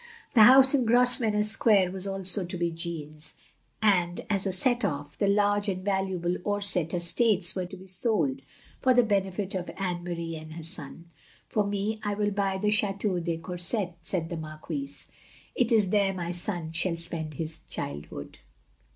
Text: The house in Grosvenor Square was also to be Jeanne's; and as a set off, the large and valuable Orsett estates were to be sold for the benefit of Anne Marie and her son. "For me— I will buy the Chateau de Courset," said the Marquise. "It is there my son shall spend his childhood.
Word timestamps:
The 0.33 0.45
house 0.45 0.73
in 0.73 0.83
Grosvenor 0.83 1.43
Square 1.43 1.91
was 1.91 2.07
also 2.07 2.43
to 2.43 2.57
be 2.57 2.71
Jeanne's; 2.71 3.35
and 3.83 4.25
as 4.31 4.47
a 4.47 4.51
set 4.51 4.83
off, 4.83 5.15
the 5.19 5.27
large 5.27 5.69
and 5.69 5.85
valuable 5.85 6.37
Orsett 6.43 6.91
estates 6.95 7.53
were 7.53 7.67
to 7.67 7.77
be 7.77 7.85
sold 7.85 8.41
for 8.81 8.95
the 8.95 9.03
benefit 9.03 9.53
of 9.53 9.69
Anne 9.77 10.03
Marie 10.03 10.35
and 10.35 10.53
her 10.53 10.63
son. 10.63 11.11
"For 11.49 11.67
me— 11.67 11.99
I 12.03 12.15
will 12.15 12.31
buy 12.31 12.57
the 12.57 12.71
Chateau 12.71 13.19
de 13.19 13.37
Courset," 13.37 13.93
said 14.01 14.29
the 14.31 14.37
Marquise. 14.37 15.07
"It 15.53 15.71
is 15.71 15.91
there 15.91 16.15
my 16.15 16.31
son 16.31 16.71
shall 16.71 16.97
spend 16.97 17.35
his 17.35 17.59
childhood. 17.69 18.39